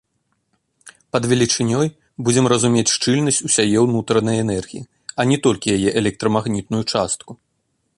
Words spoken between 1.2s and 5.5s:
велічынёй будзем разумець шчыльнасць усяе ўнутранай энергіі, а не